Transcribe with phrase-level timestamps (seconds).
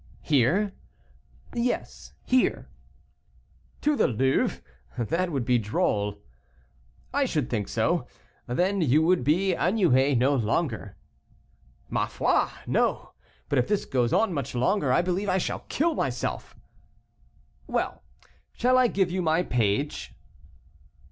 [0.23, 0.73] "Here!"
[1.53, 2.69] "Yes, here."
[3.81, 4.59] "To the Louvre,
[4.97, 6.23] that would be droll."
[7.13, 8.07] "I should think so.
[8.47, 10.97] Then you would be ennuyé no longer?"
[11.87, 12.47] "Ma foi!
[12.65, 13.11] no,
[13.47, 16.55] but if this goes on much longer, I believe I shall kill myself."
[17.67, 18.01] "Well!
[18.53, 20.15] shall I give you my page?"